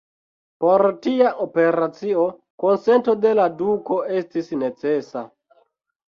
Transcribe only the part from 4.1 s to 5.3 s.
estis necesa.